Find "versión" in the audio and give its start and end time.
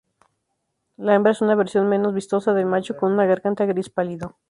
1.53-1.87